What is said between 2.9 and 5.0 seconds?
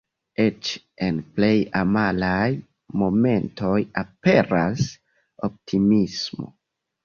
momentoj aperas